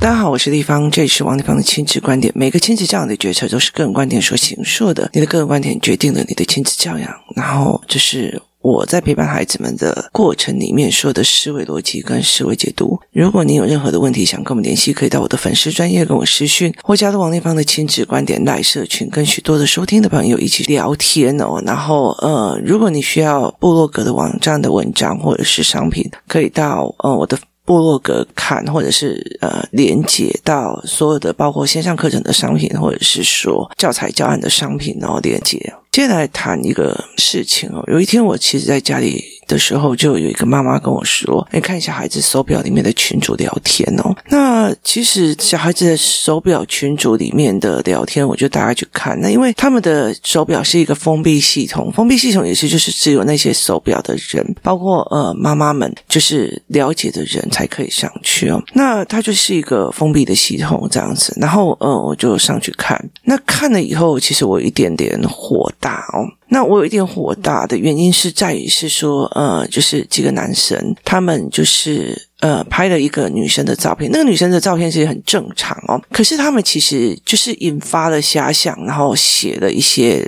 [0.00, 2.32] 大家好，我是丽芳，这里是王丽芳的亲子观点。
[2.34, 7.10] 每个亲子教养的决策都是个人观点所形塑的，你的个人观点决定了你的亲子教养。
[7.34, 12.98] 然后，这是我在陪伴孩子们的过程里面说的思维逻辑跟思维解读。
[13.12, 21.60] 如果你有任何的问题想跟我们联系，可以到我的粉丝专业跟我私讯，或加入王丽芳的亲子观点赖社群，跟许多的收听的朋友一起聊天哦。
[21.66, 27.36] 然后，呃，如果你需要部落格的网站的文章或者是商品，可以到呃我的。
[27.68, 35.74] 部落格看，或者是呃连接到所有的包括线上课程的商品，或者是说教材教案的商品，然后连接。
[35.90, 39.24] 接下来谈一个事情哦，有一天我其实在家里。
[39.48, 49.18] 的时候，就有一个妈妈跟我说：“你看一下孩子手表里面的群组聊天哦。”那其实小孩子的手表群组里面的聊天，我就大概去看。
[49.22, 58.62] 那因为他们的手表是一个封闭系统，封闭系统也是就是只有那些手表的人，包括呃妈妈们，就是了解的人才可以上去哦。
[58.74, 61.34] 那它就是一个封闭的系统这样子。
[61.40, 63.02] 然后呃，我就上去看。
[63.22, 66.26] 那看了以后，其实我一点点火大哦。
[66.48, 80.26] 那我有一点火大的原因是在于是说，呃，就是几个男生，他们就是呃拍了一个女生的照片，那个女生的照片其实很正常哦，可是他们其实就是引发了遐想，然后写了一些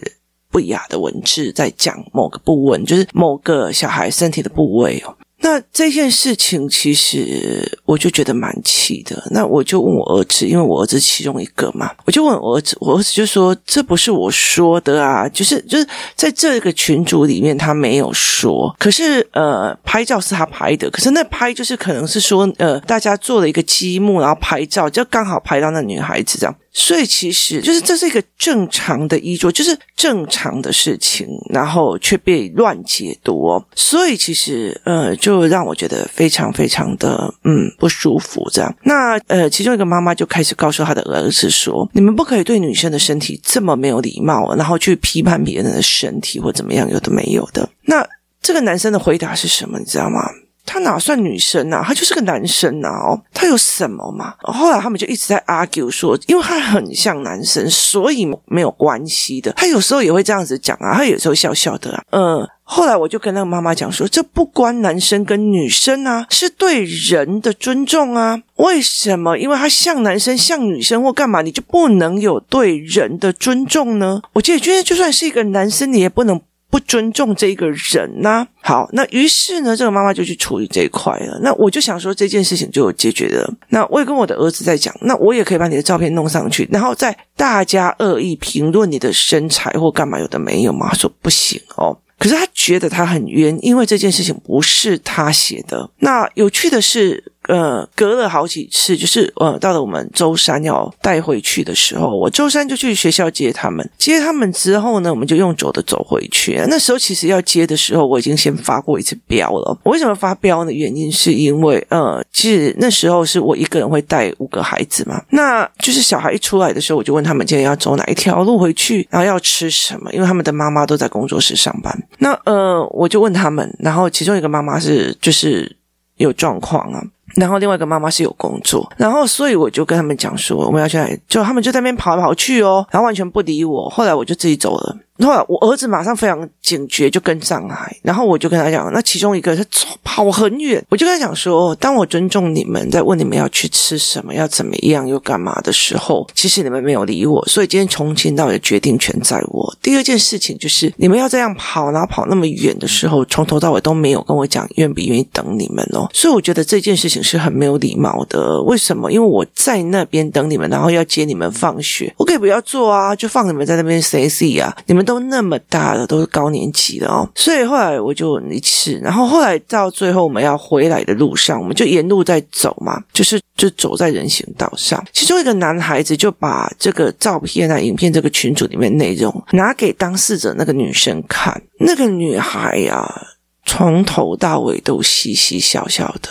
[0.50, 5.14] 不雅的文字，在讲某个部位，就是某个小孩身体的部位哦。
[5.42, 9.22] 那这件事情其实我就觉得蛮气的。
[9.30, 33.60] 那我就问我儿子，因为我儿子其中一个嘛，我就问我儿子，我儿子就说：“这不是我说的啊，就是就是在这个群组里面他没有说，可是呃拍照是他拍的，可是那拍就是可能是说呃大家做了一个积木，然后拍照就刚好拍到那女孩子这样。”所以其实就是这是一个正常的衣着，就是正常的事情，然后却被乱解读。
[33.74, 38.48] 所以其实呃，就让我觉得非常非常的嗯不舒服。
[38.52, 48.06] 这样，那呃，其中一个妈妈就开始告诉她的儿子说：“你们不可以对女生的身体这么没有礼貌，然后去批判别人的身体或怎么样，有的没有的。”那
[48.40, 49.78] 这个男生的回答是什么？
[49.78, 50.20] 你知道吗？
[50.64, 51.82] 他哪算女生啊？
[51.84, 52.88] 他就是个男生啊！
[52.88, 54.34] 哦，他有什么嘛？
[54.42, 59.52] 后来他们就一直在 argue 说，因为他很像男生，所以没有关系的。
[59.52, 62.02] 他有时候也会这样子讲啊，他有时候笑笑的啊。
[62.10, 68.40] 嗯，后来我就跟那个妈妈讲说，这不关男生跟女生啊，是对人的尊重啊。
[68.56, 69.36] 为什么？
[69.38, 74.20] 因为他像男生、像女生或干嘛，你就不能有对人的尊重呢？
[74.34, 76.40] 我觉得，觉得就算是一个男生，你也不能。
[76.70, 81.38] 不尊重这个人呐、好，那于是呢，这个妈妈就去处理这一块了。
[81.42, 83.52] 那我就想说，这件事情就有解决了。
[83.68, 90.88] 那我也跟我的儿子在讲，那我也可以把你的照片弄上去，然后在大家恶意评论你的身材或干嘛，有的没有嘛？
[90.90, 91.98] 他说不行哦。
[92.18, 95.90] 可是他觉得他很冤，因为这件事情不是他写的。
[95.98, 97.32] 那有趣的是。
[97.50, 103.90] 呃，隔了好几次，就是呃，到了我们周三要带回去的时候，我周三就去学校接他们。
[103.98, 106.62] 接他们之后呢，我们就用走的走回去。
[106.68, 109.76] 那时候其实要接的时候，我已经先发过一次飙了。
[109.82, 110.72] 我为什么发飙呢？
[110.72, 115.20] 原因是因为呃，其实那时候是我一个人会带五个孩子嘛。
[115.30, 122.00] 那就是小孩一出来的时候，我就问他们今天要走哪一条路回去，然后要吃什么，因为他们的妈妈都在工作室上班。
[122.18, 125.76] 那呃，我就问他们，然后其中一个妈妈是就是
[126.16, 127.02] 有状况啊。
[127.34, 133.88] 然后另外一个妈妈是有工作，然后所以我就跟他们讲说，我们要去哪里，就他们就在那边跑来跑去哦，然后完全不理我。
[133.88, 134.96] 后来我就自己走了。
[135.28, 139.64] 后我儿子马上非常警觉，就跟上来，然后我就跟他讲，那其中一个他
[140.02, 149.76] 跑很远，我就跟他讲说，当我尊重你们，在问你们要去吃什么，要怎么样，又干嘛的时候，其实你们没有理我，所以今天从头到尾决定权在我。
[149.82, 158.62] 第二件事情就是你们要这样跑，然后跑那么远的时候，从头到尾都没有跟我讲愿不愿意等你们哦，所以我觉得这件事情是很没有礼貌的。
[158.62, 159.12] 为什么？
[159.12, 165.04] 因为我在那边等你们，然后要接你们放学，我可以不要做啊，就放你们在那边 say see 啊，你们。
[165.10, 175.04] 都那么大了，都是高年级的哦，所以后来我就一次，然后后来到最后我们要回来的路上，我们就沿路在走嘛，就是就走在人行道上。
[175.12, 183.26] 其中一个男孩子就把这个照片啊、影片这个群组里面内容拿给当事者那个女生看，那个女孩呀，
[183.66, 186.28] 从头到尾都嘻嘻笑笑的。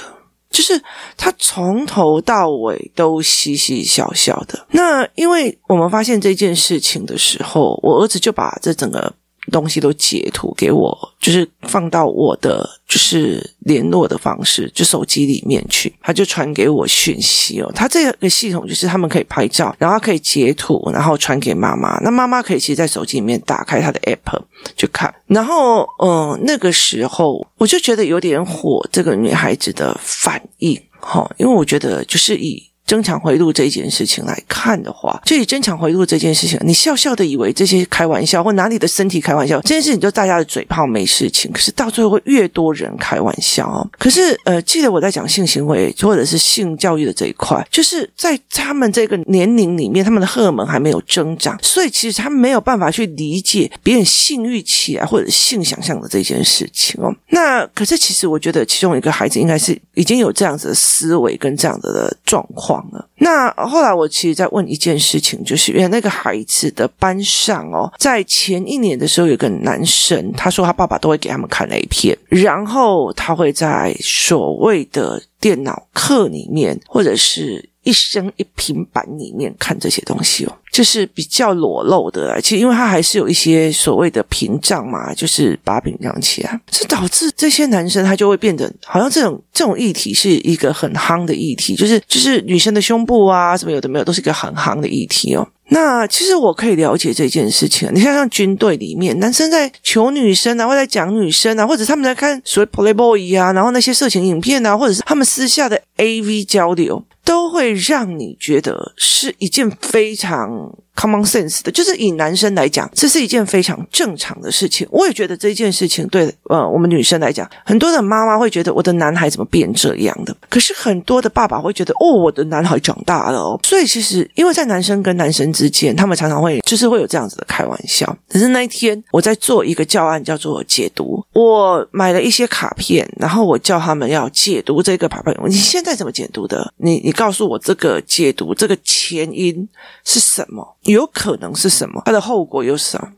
[0.59, 0.83] 就是
[1.15, 4.67] 他从头到尾都嘻嘻笑笑的。
[4.71, 9.13] 那因为我们发现这件事情的时候，我儿子就把这整个
[9.49, 17.71] 东西都截图给我，就是放到我的就是联络的方式，就手机里面去，他就传给我讯息哦。
[17.75, 21.99] 他这个系统就是他们可以拍照，然后可以截图，然后传给妈妈。
[21.99, 24.41] 那妈妈可以其实在手机里面打开他的 app
[24.77, 25.13] 去看。
[25.27, 30.79] 然后，嗯，那个时候我就觉得有点火，这个女孩子的反应。
[31.01, 32.68] 好，因为我觉得就是以。
[32.89, 41.51] 增强回路这一件事情来看的话，就以增强回路这件事情，你笑笑的以为这些开玩笑，或拿你的身体开玩笑，这件事情就大家的嘴炮没事情。
[41.51, 43.87] 可是到最后会越多人开玩笑哦。
[43.99, 57.13] 可是呃，记得我在讲性行为或者是性教育的这一块，就是在他们这个年龄里面，他们的荷尔蒙还没有增长，所以其实他们没有办法去理解别人性欲起来或者性想象的这件事情哦。
[57.27, 62.78] 那可是其实我觉得其中一个孩子应该是已经有这样子的思维跟这样子的状况。
[63.17, 77.67] 那后来我其实在问一件事情，就是原来那个孩子的班上哦，在前一年的时候，有个男生，他说他爸爸都会给他们看 A 片，然后他会在所谓的电脑课里面，或者是。
[77.83, 82.39] 一生一平板里面看这些东西哦，就是比较裸露的。
[82.39, 95.45] 其实，因为它还是有一些所谓的屏障嘛，就是把屏障起来，这导致这些男生他就会变得好像这种这种议题是一个很夯的议题，就是就是女生的胸部啊什么有的没有，都是一个很夯的议题哦。
[95.71, 97.91] 那其实我可以了解这件事情。
[97.93, 107.03] 你看，像军队里面，男生在求女生啊，或在讲女生啊，或者他们在看所谓 Playboy 啊，然后那些色情影片啊，或者是他们私下的 AV 交流。
[107.23, 110.49] 都会让你觉得是一件非常
[110.95, 114.87] common sense 的，就是以男生来讲，这是一件非常正常的事情。
[114.89, 120.35] 我也觉得这件事情对呃我们女生来讲，很多的妈妈会觉得我的男孩怎么变这样的？
[120.49, 123.59] 可是很多的爸爸会觉得哦，我的男孩长大了哦。
[123.63, 128.17] 所以其实因为在男生跟男生之间，他们常常会就是会有这样子的开玩笑。
[128.27, 131.23] 可是那一天我在做一个教案，叫做解读。
[131.33, 135.35] 我买了一些卡片，然后我叫他们要解读这个卡片。
[135.47, 136.73] 你现在怎么解读的？
[136.77, 137.13] 你你。
[137.19, 139.67] 告诉我这个解读这个前因
[140.05, 140.77] 是什么？
[140.83, 142.01] 有可能是什么？
[142.05, 143.09] 它的后果有什么？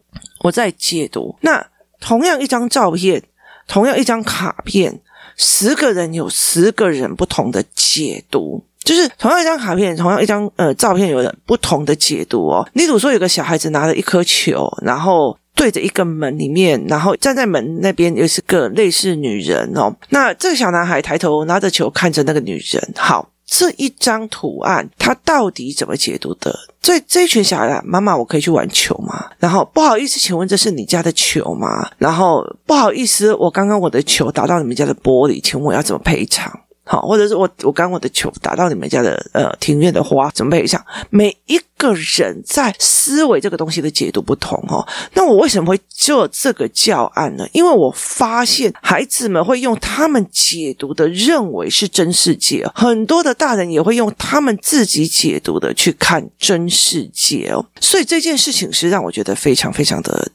[0.44, 1.36] 我在解读。
[1.42, 1.64] 那
[2.00, 3.22] 同样一张照片，
[3.68, 5.00] 同样一张卡片，
[5.38, 8.64] 十个人有十个人不同的解读。
[8.84, 12.68] 就是同样一张卡片，同样一张呃照片，有不同的解读哦。
[12.74, 19.96] 例如说，有个小孩子拿了一颗球，然后对着一个门里面，然后站在门那边，又是个类似女人哦。
[20.10, 23.30] 那这个小男孩抬头拿着球看着那个女人，好。
[23.54, 26.58] 这一张图案，他到底怎么解读的？
[26.82, 29.30] 所以这群小孩啊，妈妈，我可以去玩球吗？
[29.40, 31.92] 然后不好意思，请问这是你家的球吗？
[31.98, 36.50] 然后不好意思，我刚刚我的球打到你们家的玻璃，请问我要怎么赔偿？
[36.84, 40.84] 好，或者是我我刚我的球打到你们家的呃庭院的花，准备一下？
[41.10, 44.86] 每一个人在思维这个东西的解读不同哦。
[45.14, 47.48] 那我为什么会做这个教案呢？
[47.54, 57.66] 因为我发现孩子们会用他们解读的认为是真世界，很多的大人也会用他们自己解读的去看真世界哦。
[57.80, 60.32] 所以这件事情是让我觉得非常非常的。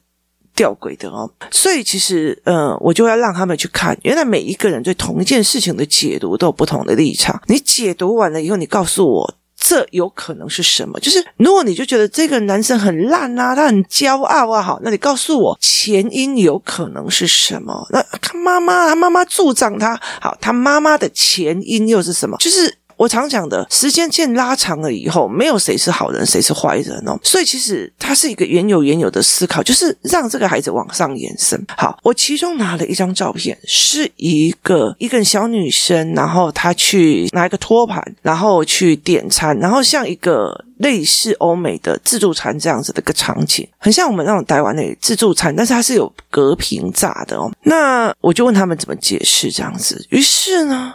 [0.57, 7.41] 吊诡的哦，所以其实，呃，我就要让他们去看，原来每一个人对同一件事情的解读都有不同的立场。
[7.47, 10.99] 你解读完了以后，你告诉我这有可能是什么？
[10.99, 17.87] 就是如果你就觉得这个男生很烂啊，他很骄傲啊，好，那你告诉我前因有可能是什么？
[17.91, 22.37] 那他妈妈，他妈妈助长他，好，他妈妈的前因又是什么？
[22.41, 22.79] 就是。
[22.97, 27.19] 我常讲的，时间线拉长了以后，没有谁是好人，谁是坏人哦。
[27.23, 31.63] 所以其实它是一个原有原有的思考，就是让这个孩子往上延伸。
[31.77, 47.53] 好，我其中拿了一张照片，是一个一个小女生，然后她去拿一个托盘，然后去点餐，然后像一个类似欧美的自助餐这样子的一个场景，很像我们那种台湾的自助餐，但是它是有隔屏炸的哦。
[47.63, 50.95] 那我就问他们怎么解释这样子，于是呢。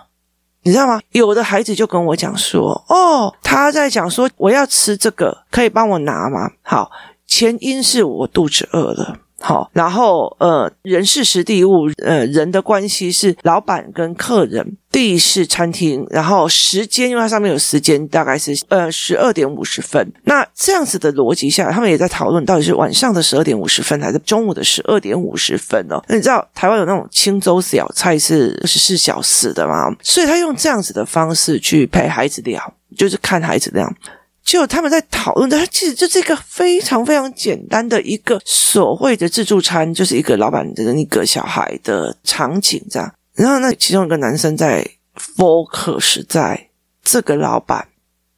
[0.63, 1.00] 你知道吗？
[1.12, 6.91] 有的孩子就跟我讲说：“哦，他在讲说我要吃这个，可以帮我拿吗？”好，
[7.25, 9.18] 前因是我肚子饿了。
[9.39, 20.05] 好，然后呃，人事时地物，呃，人的关系是老板跟客人，地式餐厅，然后时间，因为它上面有时间，大概是呃十二点五十分。
[20.25, 26.03] 那这样子的逻辑下，他们也在讨论到底是晚上的十二点五十分，还是中午的十二点五十分哦。
[26.07, 29.95] 那你知道台湾有那种清粥小菜是二十四小时的吗？
[30.03, 32.62] 所以他用这样子的方式去陪孩子聊，
[32.98, 33.95] 就是看孩子这样。
[34.43, 43.13] 就他们在讨论的，他其实就是一个非常非常简单的一个所谓的自助餐，就是一个老板的一个小孩的场景这样。
[43.34, 44.86] 然后那其中一个男生在
[45.16, 46.70] focus 在
[47.04, 47.88] 这个老板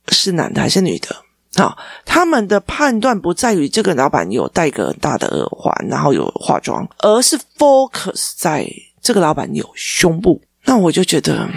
[0.10, 1.16] 是男的还是女的？
[1.56, 8.68] 好，他们的判断不在于这个老板有戴个大的耳环，然后有化妆，而是 focus 在
[9.02, 10.42] 这个老板有胸部。
[10.66, 11.48] 那我就觉得，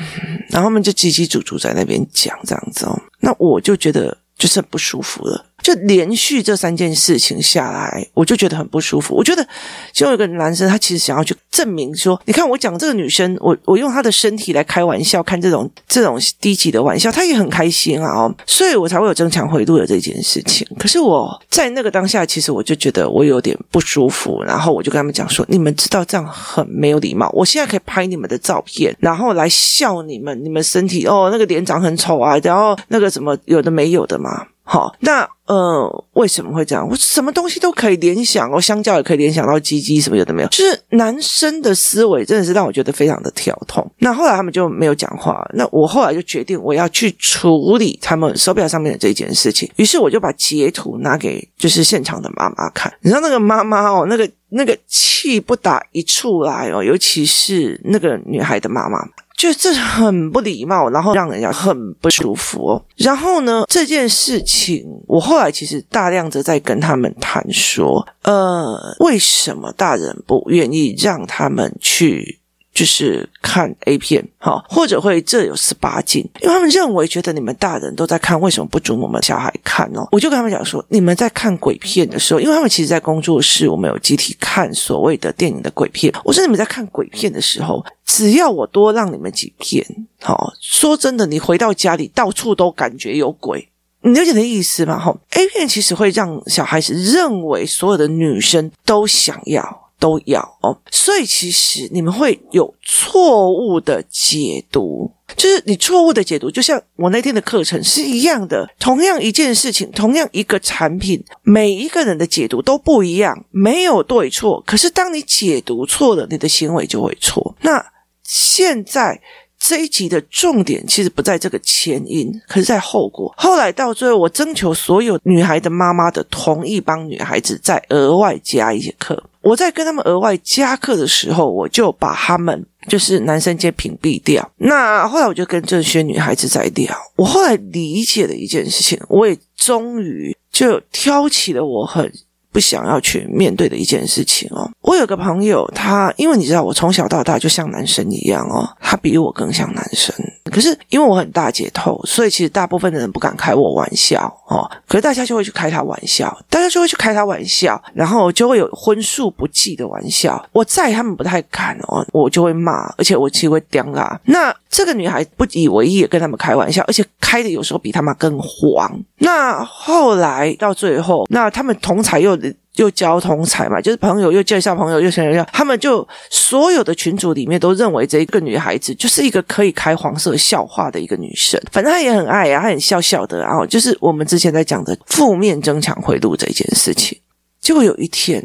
[0.50, 3.00] 然后他们就叽叽喳喳在那边讲这样子哦。
[3.20, 4.16] 那我就觉得。
[4.38, 9.16] 就是很不舒服了，就连续这三件事情下来，我就觉得很不舒服。
[9.16, 9.44] 我觉得，
[9.92, 20.64] 就有一个男生，他其实想要去证明说，你看我讲这个女生，我我用她的身体来开玩笑，看这种这种低级的玩笑，他也很开心啊哦，所以我才会有增强回路的这件事情。
[20.78, 27.28] 可是我在那个当下，其实我就觉得我有点不舒服，然后我就跟他们讲说，你们知道这样很没有礼貌。
[27.32, 34.46] 我现在可以拍你们的照片，然后来笑你们，你们身体哦，那个脸长很丑啊，然后那个什么有的没有的嘛。
[34.68, 36.84] 好，那呃，为什么会这样？
[36.90, 43.88] 我什么东西都可以联想哦，香蕉也可以联想到鸡鸡什么有的没有，就是男生的思维真的是让我觉得非常的跳痛。
[43.98, 49.70] 那后来他们就没有讲话，那我后来就决定我要去处理他们手表上面的这件事情。
[49.76, 58.98] 于是我就把截图拿给就是现场的妈妈看，你知道那个妈妈哦，那个那个气不打一处来哦，尤其是那个女孩的妈妈。
[59.36, 62.82] 就这很不礼貌，然后让人家很不舒服哦。
[62.96, 72.40] 然后呢，这件事情我后来其实大量的在跟他们谈说，呃，为什么大人不愿意让他们去？
[72.76, 80.06] 就是看 A 片，哈，或者会这有十八禁，因为他们认为觉得你们大人都在看，为什么不准我们小孩看呢？
[80.12, 86.12] 我就跟他们讲说，你们在看鬼片的时候，因为他们其实，在工作室，我们有集体看所谓的电影的鬼片。
[86.22, 89.82] 我说你们在看鬼片的时候，只要我多让你们几片，
[90.20, 93.66] 好，说真的，你回到家里到处都感觉有鬼，
[94.02, 94.98] 你了解的意思吗？
[94.98, 99.85] 哈，A 片其实会让小孩子认为所有的女生都想要。
[99.98, 108.68] 都有哦，所以其实你们会有错误的解读，就是你错误的解读，就像我那天的课程是一样的。
[108.78, 114.62] 同样一件事情，同样一个产品，每一个人的解读都不一样，没有对错。
[114.66, 117.56] 可是当你解读错了，你的行为就会错。
[117.62, 117.84] 那
[118.22, 119.20] 现在
[119.58, 123.32] 这一集的重点其实不在这个前因，可是在后果。
[123.36, 129.22] 后来到最后，我征求所有女孩的妈妈的同意，帮女孩子再额外加一节课。
[129.40, 134.48] 我在跟他们额外加课的时候，我就把他们就是男生间屏蔽掉。
[134.56, 136.92] 那后来我就跟这些女孩子在聊。
[137.14, 142.12] 我后来理解了一件事情，我也终于就挑起了我很
[142.56, 144.66] 不想要去面对的一件事情哦。
[144.80, 150.14] 我有个朋友，他因为你知道，我从小到大就像男生一样哦，他比我更像男生。
[150.50, 154.64] 可是因为我很大姐头，所以其实大部分的人不敢开我玩笑哦。
[154.88, 160.42] 可是大家就会去开他玩笑，大家就会去开他玩笑，然后就会有荤素不忌的玩笑。
[160.52, 164.18] 我在他们不太敢哦，我就会骂，而且我其实会刁啊。
[164.24, 168.92] 那这个女孩不以为意，也跟他们开玩笑，而且开的有时候比他们更黄。
[169.20, 172.38] 那后来到最后，那他们同才又。
[172.76, 187.18] 又交通财嘛，就是朋友又介绍朋友，又想要他们就所有的群组里面都认为这一个女孩子就是一个可以开黄色笑话的一个女生，反正她也很爱啊，她很笑笑的，然后就是我们之前在讲的负面增强回路这件事情。
[187.60, 188.44] 结果有一天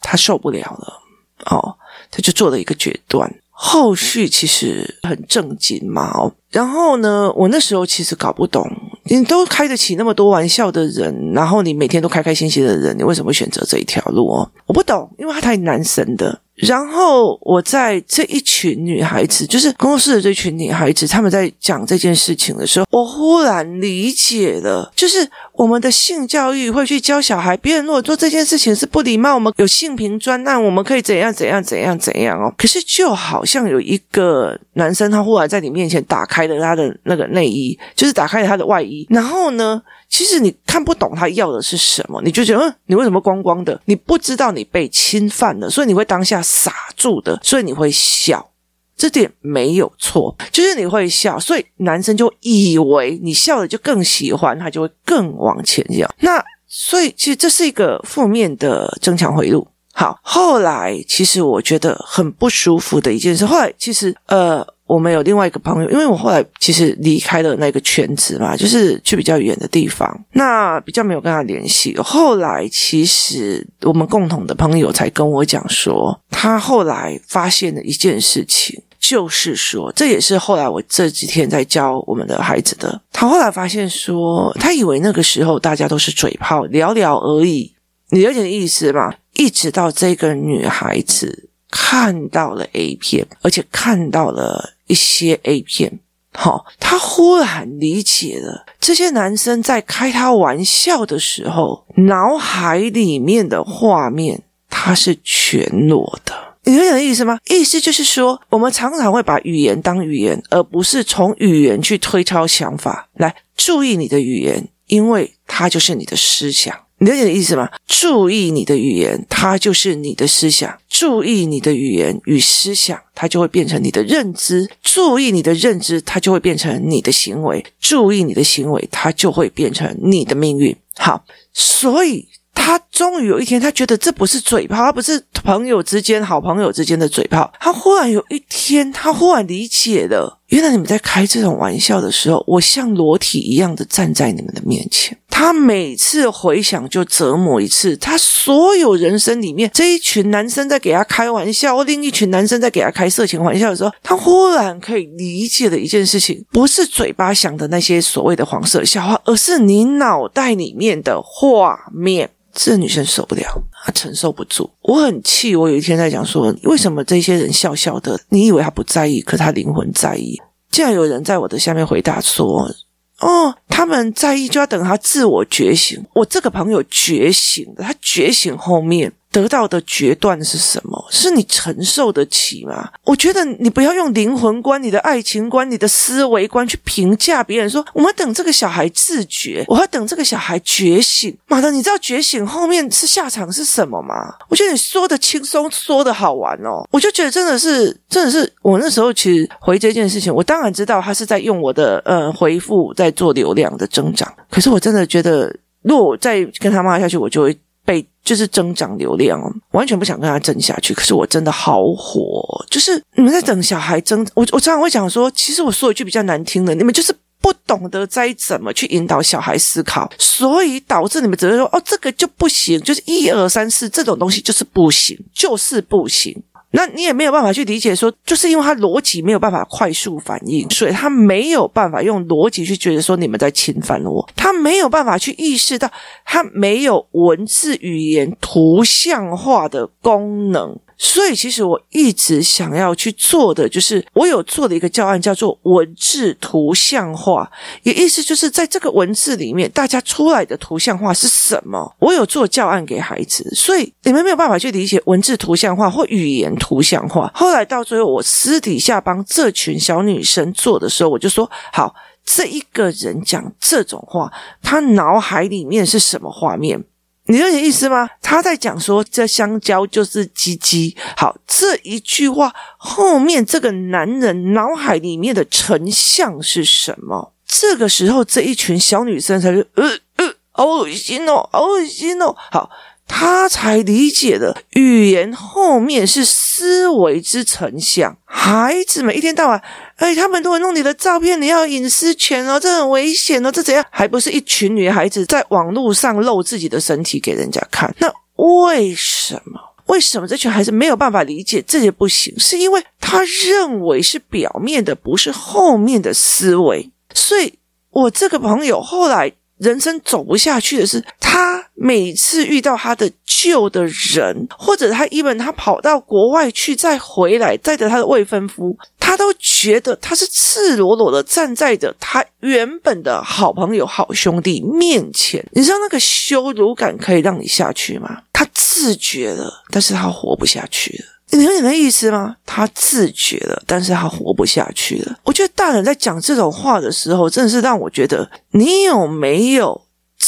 [0.00, 1.02] 她受不了了，
[1.50, 1.76] 哦，
[2.10, 3.30] 她就做了一个决断。
[3.56, 8.68] 后续其实很正经嘛，然后呢，我那时候其实搞不懂。
[9.04, 14.50] 你都开得起那么多玩笑的人，然后你每天都开开心心的人，你为什么会选择这一条路哦？
[14.66, 16.40] 我不懂，因为他太男神的。
[16.54, 32.54] 然后我在这一群女孩子，就是工作室的这群女孩子，他们在讲这件事情的时候，我忽然理解了，就是我们的性教育会去教小孩，别人如果做这件事情是不礼貌，我们有性平专案，我们可以怎样怎样怎样怎样哦。
[32.56, 39.82] 可是就好像有一个男生，他忽然在你面前打开了他的那个内衣，就是打开了他的外衣，然后呢，
[40.14, 43.80] 其实你看不懂他要的是什么，你就觉得，嗯，你为什么光光的？
[43.86, 48.48] 你不知道你被侵犯了，所以你会当下傻住的，所以你会笑，
[48.96, 56.08] 这点没有错，就是你会笑，所以男生就以为你笑了就更喜欢，他就会更往前要。
[56.20, 59.66] 那所以其实这是一个负面的增强回路。
[59.92, 64.64] 好，后来其实我觉得很不舒服的一件事，后来其实呃。
[64.86, 71.96] 我们有另外一个朋友，因为我后来其实离开了那个圈子嘛，就是去比较远的地方，那比较没有跟他联系。
[71.96, 83.00] 后来其实我们共同的朋友才跟我讲说，他后来发现了一件事情，就是说，这也是后来我这几天在教我们的孩子的。
[83.10, 87.74] 他后来发现说，他以为那个时候大家都是嘴炮聊聊而已，
[88.10, 89.16] 你有点意思吧？
[89.32, 94.73] 一直到这个女孩子看到了 A 片，而且看到了。
[94.86, 96.00] 一些 A 片，
[96.32, 106.34] 好，他忽然理解了这些男生在开他玩笑的时候，脑海里面的画面他是全裸的。
[106.66, 107.38] 你有点意思吗？
[107.48, 113.06] 意思就是说，我们常常会把语言当语言，而不是从语言去推敲想法。
[113.14, 116.74] 来，注意你的语言，因为它就是你的思想。
[117.04, 117.68] 你了解的意思吗？
[117.86, 130.74] 注意你的语言，它就是你的思想；注意你的语言与思想，它就会变成你的认知；注意你的认知，它就会变成你的行为；注意你的行为，它就会变成你的命运。
[130.96, 132.26] 好，所以。
[132.56, 137.52] 他终于有一天，他觉得这不是嘴炮，他不是朋友之间、好朋友之间的嘴炮。
[137.60, 145.18] 他忽然有一天，他忽然理解了，原来你们在开这种玩笑的时候，我像裸体一样的站在你们的面前。
[145.36, 147.96] 他每次回想就折磨一次。
[147.96, 162.30] 他所有人生里面这一群男生在给他开玩笑，另一群男生在给他开色情玩笑的时候，他忽然可以理解了一件事情：不是嘴巴想的那些所谓的黄色笑话，而是你脑袋里面的画面。
[162.52, 163.42] 这女生受不了，
[163.84, 164.70] 她承受不住。
[164.82, 168.20] 我很气，我有一天在讲说，为什么这些人笑笑的？
[168.28, 170.40] 你以为他不在意，可他灵魂在意。
[170.70, 172.72] 竟然有人在我的下面回答说
[173.20, 179.12] ：“哦，他们在意就要等他自我觉醒。”我这个朋友觉醒了，他觉醒后面。
[179.34, 181.04] 得到的决断是什么？
[181.10, 182.88] 是你承受得起吗？
[183.02, 187.84] 我觉得你不要用灵魂观、你的爱情观、你的思维观去评价别人说。
[187.92, 191.36] 我们等这个小孩自觉，我要等这个小孩觉醒。
[191.48, 194.14] 妈的，你知道觉醒后面是下场是什么吗？
[194.48, 196.86] 我觉得你说的轻松，说的好玩哦。
[196.92, 204.32] 我就觉得真的是，真的是我那时候其实回这件事情，我当然知道他是在用我的呃回复在做流量的增长。
[204.48, 207.58] 可是我真的觉得，如果我再跟他骂下去，我就会。
[207.84, 209.40] 被就是增长流量，
[209.72, 210.94] 完全不想跟他争下去。
[210.94, 214.26] 可是我真的好火，就是你们在等小孩争。
[214.34, 226.42] 我我常常会讲说，其实我说一句比较难听的，你们就是不懂得该怎么去引导小孩思考，所以导致你们只会说哦，这个就不行，就是一二三四这种东西就是不行，就是不行。
[226.76, 235.88] 那你也没有办法去理解说，就是因为他逻辑没有办法快速反应，所以他没有办法用逻辑去觉得说你们在侵犯了我，他没有办法去意识到
[236.24, 240.76] 他没有文字语言图像化的功能。
[241.04, 247.48] 所以，其实我一直想要去做的，就是我有做的一个教案，叫做文字图像化。
[247.82, 251.94] 也意思就是，在这个文字里面，大家出来的图像化是什么？
[251.98, 257.30] 我有做教案给孩子，所以你们没有办法去理解文字图像化或语言图像化。
[257.34, 266.82] 后来到最后，我私底下帮这群小女生做的时候，我就说：好，这一个人讲这种话，他脑海里面是什么画面？
[267.26, 268.08] 你有点意思吗？
[268.20, 270.96] 他在讲说，这香蕉就是鸡鸡。
[271.16, 277.32] 好，这一句话后面这个男人脑海里面的成像是什么？
[277.46, 282.36] 这个时候，这一群小女生才是呃呃，好恶心哦，好恶心哦。
[282.50, 282.70] 好。
[283.06, 288.16] 他才理解了语言后面是思维之成像。
[288.24, 289.62] 孩子们一天到晚，
[289.96, 293.84] 哎，他们都会弄你的照片，你要隐私权哦，这很危险哦，这怎样？
[293.90, 297.94] 还不是一群女孩子在网络上露自己的身体给人家看？
[297.98, 299.60] 那为什么？
[299.86, 302.34] 为什么这群孩子没有办法理解这些不行？
[302.38, 306.90] 是因为他认为是表面的，不是后面的思维。
[307.14, 307.54] 所以，
[307.90, 309.32] 我这个朋友后来。
[309.58, 318.76] 人生走不下去的是，他每次遇到他的旧的人，或者他 even 他跑到国外去再回来，带着他的未婚夫，
[319.06, 325.44] 他都觉得他是赤裸裸的站在着他原本的好朋友、好兄弟面前。
[325.52, 328.22] 你知道那个羞辱感可以让你下去吗？
[328.32, 331.04] 他自觉了，但是他活不下去了。
[331.36, 332.34] 你有点的意思吗？
[332.46, 335.18] 他自觉了，但是他活不下去了。
[335.22, 339.78] 我觉得大人在讲这种话的时候，真的是让我觉得，你有没有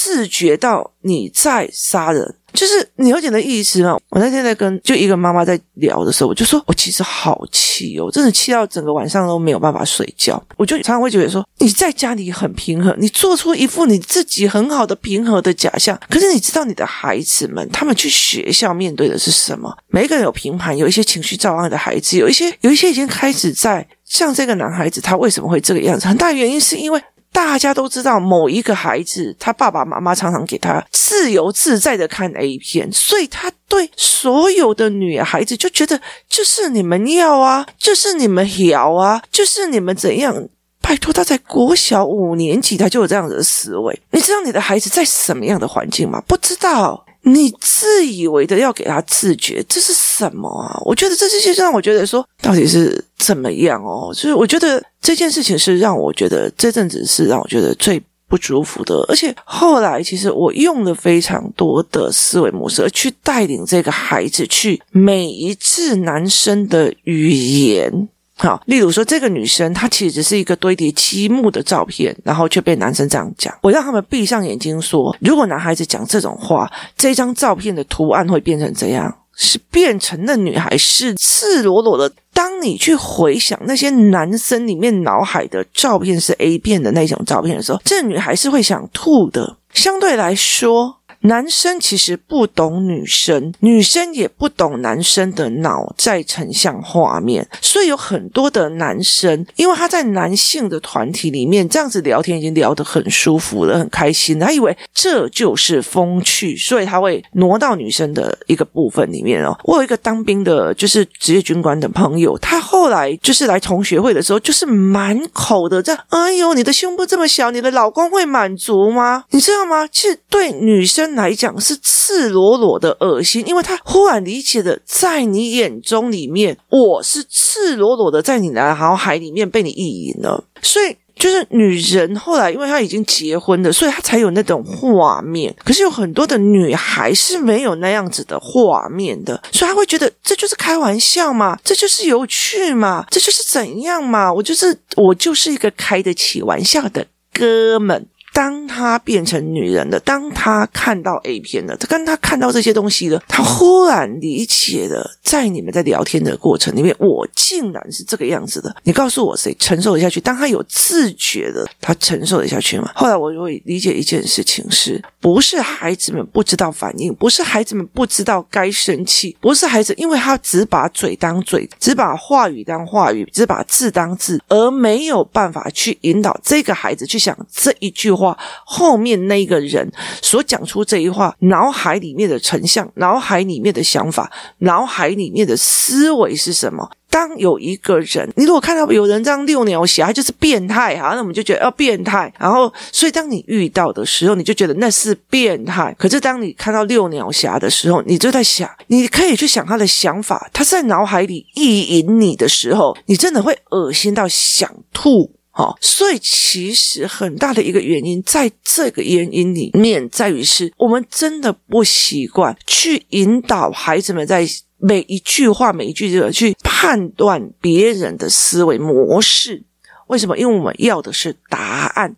[0.07, 2.37] 自觉到你在杀人？
[2.53, 3.99] 就是你有点的意思吗？
[4.09, 10.43] 我那天在跟就一个妈妈在聊的时候，我就说我其实好气哦，真的气到整个晚上都没有办法睡觉。
[10.57, 19.77] 我就常常会觉得说，你在家里很平和，你做出一副你自己很好的平和的假象，可是你知道你的孩子们他们去学校面对的是什么？
[19.89, 26.07] 每一个人有平盘，有一些情绪障碍的孩子，有一些有一些已经开始在像这个男孩子，他为什么会这个样子？
[26.07, 27.03] 很大原因是因为。
[27.33, 40.49] 大家都知道，某一个孩子，他爸爸妈妈常常给他自由自在的看 A 片，所以他对所有的女孩子就觉得，就是你们要啊，就是你们要啊，就是你们怎样？
[40.81, 44.01] 拜托，他在国小五年级，他就有这样子的思维。
[44.13, 46.23] 你知道你的孩子在什么样的环境吗？
[46.29, 47.06] 不知道。
[47.29, 50.81] 你自以为的要给他自觉，这是什么啊？
[50.85, 54.13] 我觉得这些让我觉得说，到底是怎么样哦？
[54.15, 59.05] 所以我觉得这件事情是让我觉得这阵子是让我觉得最不舒服的。
[59.09, 73.53] 而且后来其实我用了非常多的思维模式去带领这个孩子去每一次男生的语言好，例如说这个女生她其实是一个堆叠积木的照片，然后却被男生这样讲。
[73.63, 79.13] 我让他们闭上眼睛说，如果男孩子讲这种话，这张照片的图案会变成怎样？
[79.39, 82.11] 是变成那女孩是赤裸裸的。
[82.33, 89.57] 当你去回想那些男生里面脑海的照片是 A 片的那种照片的时候，这女孩是会想吐的。
[89.73, 90.97] 相对来说。
[91.27, 109.59] 男生其实不懂女生，女生也不懂男生的脑在成像画面，所以有很多的男生，因为他在男性的团体里面这样子聊天已经聊得很舒服了，很开心，他以为这就是风趣，所以他会挪到女生的一个部分里面哦。
[109.65, 119.25] 我有一个当兵的，就是职业军官的朋友，他后来就是来同学会的时候，就是满口的这样，哎呦，你的胸部这么小，你的老公会满足吗？
[119.31, 119.89] 你知道吗？
[119.91, 121.16] 其实对女生。
[121.17, 135.55] 来讲是赤裸裸的恶心，因为他忽然理解了，在你眼中里面，我是赤裸裸的在你的脑海里面被你意淫了，所以就是女人后来，因为她已经结婚了，所以她才有那种画面。
[135.65, 148.07] 可是有很多的女孩是没有那样子的画面的，所以她会觉得这就是开玩笑嘛，这就是有趣嘛，这就是怎样嘛，我就是我就是一个开得起玩笑的哥们。
[148.37, 158.77] 当他变成女人了，当他看到 A 片了，他跟他看到这些东西了，他忽然理解了，在你们在聊天的过程里面，我竟然是这个样子的。
[158.83, 160.21] 你告诉我，谁承受得下去？
[160.21, 162.93] 当他有自觉的，他承受得下去吗？
[162.95, 167.15] 后来我就会理解一件事情是：是不是孩子们不知道反应？
[167.15, 169.35] 不是孩子们不知道该生气？
[169.41, 178.26] 不是孩子，因为他只把嘴当嘴，只把话语当话语，只把字当字，而没有办法去引导这个孩子去想这一句话。
[178.65, 179.91] 后面那个人
[180.23, 186.89] 所讲出这一话，脑海里面的成像，脑海里面的想法，脑海里面的思维是什么？
[187.09, 192.31] 当有一个人，你如果看到有人这样遛鸟侠，他就是变态哈，那我们就觉得要变态。
[192.39, 195.95] 然后，所以当你遇到的时候，你就觉得那是变态。
[195.99, 205.33] 可是当你看到遛鸟侠的时候，你就在想，你可以去想他的想法，他在脑海里意淫你的时候，你真的会恶心到想吐。
[205.59, 219.65] 好，所以其实很大的一个原因，在这个原因里面，在于是我们真的不习惯去引导孩子们在每一句话、每一句这个去判断别人的思维模式。
[220.09, 220.37] 为什么？
[220.37, 222.15] 因为我们要的是答案。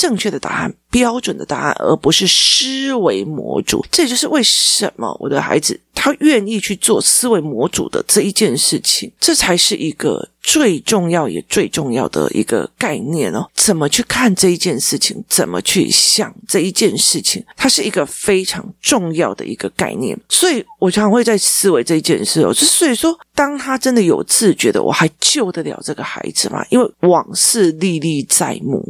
[0.00, 3.84] 正确的答案，标准的答案，而不是思维模组。
[3.90, 13.46] 这就是为什么我的孩子他愿意去做思维模组的这一件事情，这才是一个最重要也最重要的一个概念哦。
[13.54, 15.22] 怎么去看这一件事情？
[15.28, 17.44] 怎么去想这一件事情？
[17.54, 20.18] 它是一个非常重要的一个概念。
[20.30, 22.54] 所以我常会在思维这一件事哦。
[22.54, 26.64] 就所以说，当他真的有自觉的，我还救得了这个孩子吗？
[26.70, 28.82] 因为往事历历在目，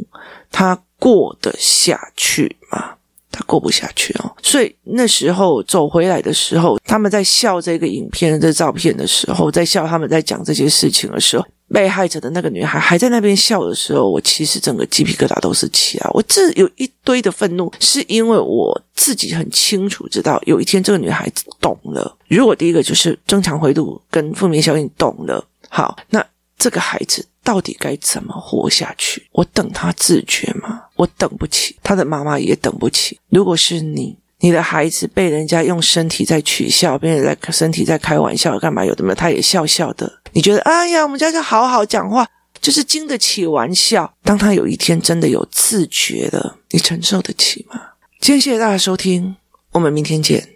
[0.51, 0.77] 他。
[1.01, 2.93] 过得下去吗？
[3.31, 4.31] 他过不下去哦。
[4.43, 16.09] 所以那时候走回来的时候，他们在笑这个影片的照片的时候，在笑他们在讲这些事情的时候，被害者的那个女孩还在那边笑的时候，我其实整个鸡皮疙瘩都是起啊！
[16.13, 22.15] 我这有一堆的愤怒，是因为我自己很清楚知道，有一天这个女孩子懂了。
[22.27, 26.23] 如果第一个就是正常回路跟负面效应懂了，好，那
[26.59, 27.25] 这个孩子。
[27.43, 29.27] 到底该怎么活下去？
[29.31, 30.81] 我等他自觉吗？
[30.95, 33.19] 我等不起，他的妈妈也等不起。
[33.29, 40.11] 如果是你，你的孩子被人家用身体在取笑，被人在身体在开玩笑，干嘛有的没有，他也笑笑的。
[40.33, 42.27] 你觉得，哎呀，我们家就好好讲话，
[42.61, 44.11] 就是经得起玩笑。
[44.23, 47.79] 当他有一天真的有自觉了，你承受得起吗？
[48.19, 49.35] 今天谢谢大家收听，
[49.71, 50.47] 我们明天见。